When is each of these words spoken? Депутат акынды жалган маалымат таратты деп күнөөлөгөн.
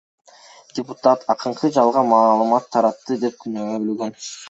Депутат 0.79 1.27
акынды 1.35 1.71
жалган 1.77 2.11
маалымат 2.15 2.69
таратты 2.75 3.23
деп 3.29 3.41
күнөөлөгөн. 3.45 4.23